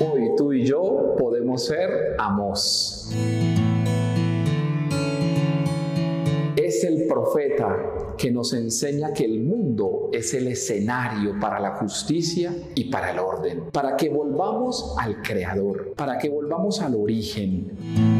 Hoy 0.00 0.30
tú 0.36 0.52
y 0.52 0.64
yo 0.64 1.16
podemos 1.18 1.64
ser 1.66 2.14
Amos. 2.18 3.10
Es 6.56 6.84
el 6.84 7.06
profeta 7.08 8.14
que 8.16 8.30
nos 8.30 8.52
enseña 8.52 9.12
que 9.12 9.24
el 9.24 9.40
mundo 9.40 10.10
es 10.12 10.34
el 10.34 10.48
escenario 10.48 11.38
para 11.40 11.60
la 11.60 11.76
justicia 11.76 12.54
y 12.74 12.90
para 12.90 13.12
el 13.12 13.18
orden, 13.18 13.70
para 13.72 13.96
que 13.96 14.08
volvamos 14.08 14.94
al 14.98 15.22
Creador, 15.22 15.94
para 15.96 16.18
que 16.18 16.28
volvamos 16.28 16.82
al 16.82 16.94
origen. 16.94 18.17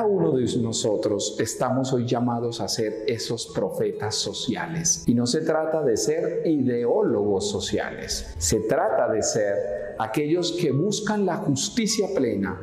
Cada 0.00 0.12
uno 0.12 0.32
de 0.32 0.46
nosotros 0.62 1.36
estamos 1.38 1.92
hoy 1.92 2.06
llamados 2.06 2.62
a 2.62 2.68
ser 2.68 3.04
esos 3.06 3.48
profetas 3.48 4.14
sociales. 4.14 5.04
Y 5.06 5.12
no 5.12 5.26
se 5.26 5.42
trata 5.42 5.82
de 5.82 5.98
ser 5.98 6.40
ideólogos 6.46 7.50
sociales, 7.50 8.34
se 8.38 8.60
trata 8.60 9.12
de 9.12 9.22
ser 9.22 9.56
aquellos 9.98 10.52
que 10.52 10.72
buscan 10.72 11.26
la 11.26 11.36
justicia 11.36 12.08
plena 12.16 12.58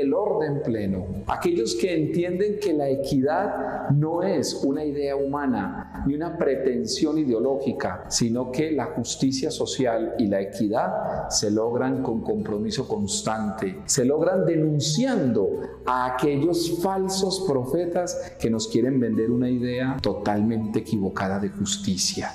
el 0.00 0.14
orden 0.14 0.62
pleno, 0.62 1.06
aquellos 1.26 1.74
que 1.74 1.94
entienden 1.94 2.58
que 2.60 2.72
la 2.72 2.88
equidad 2.88 3.90
no 3.90 4.22
es 4.22 4.62
una 4.64 4.84
idea 4.84 5.16
humana 5.16 6.04
ni 6.06 6.14
una 6.14 6.36
pretensión 6.36 7.18
ideológica, 7.18 8.04
sino 8.08 8.50
que 8.50 8.72
la 8.72 8.86
justicia 8.86 9.50
social 9.50 10.14
y 10.18 10.26
la 10.26 10.40
equidad 10.40 11.28
se 11.28 11.50
logran 11.50 12.02
con 12.02 12.22
compromiso 12.22 12.86
constante, 12.86 13.80
se 13.86 14.04
logran 14.04 14.44
denunciando 14.44 15.60
a 15.84 16.14
aquellos 16.14 16.80
falsos 16.82 17.44
profetas 17.48 18.34
que 18.38 18.50
nos 18.50 18.68
quieren 18.68 19.00
vender 19.00 19.30
una 19.30 19.50
idea 19.50 19.96
totalmente 20.00 20.80
equivocada 20.80 21.38
de 21.38 21.48
justicia. 21.48 22.30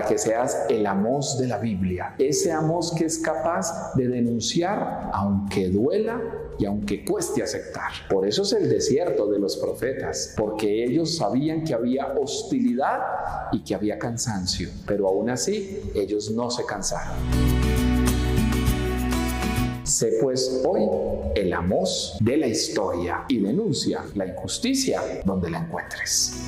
Para 0.00 0.08
que 0.08 0.18
seas 0.18 0.56
el 0.70 0.86
amos 0.86 1.36
de 1.38 1.46
la 1.46 1.58
Biblia, 1.58 2.14
ese 2.18 2.50
amos 2.52 2.94
que 2.96 3.04
es 3.04 3.18
capaz 3.18 3.92
de 3.96 4.08
denunciar 4.08 5.10
aunque 5.12 5.68
duela 5.68 6.18
y 6.58 6.64
aunque 6.64 7.04
cueste 7.04 7.42
aceptar. 7.42 7.90
Por 8.08 8.26
eso 8.26 8.42
es 8.42 8.54
el 8.54 8.70
desierto 8.70 9.26
de 9.26 9.38
los 9.38 9.58
profetas, 9.58 10.34
porque 10.38 10.84
ellos 10.84 11.18
sabían 11.18 11.64
que 11.64 11.74
había 11.74 12.14
hostilidad 12.18 12.98
y 13.52 13.62
que 13.62 13.74
había 13.74 13.98
cansancio, 13.98 14.70
pero 14.86 15.06
aún 15.06 15.28
así 15.28 15.92
ellos 15.94 16.30
no 16.30 16.50
se 16.50 16.64
cansaron. 16.64 17.16
Sé 19.82 20.18
pues 20.22 20.62
hoy 20.66 20.88
el 21.34 21.52
amos 21.52 22.16
de 22.20 22.38
la 22.38 22.46
historia 22.46 23.26
y 23.28 23.38
denuncia 23.38 24.02
la 24.14 24.24
injusticia 24.24 25.02
donde 25.26 25.50
la 25.50 25.58
encuentres. 25.58 26.40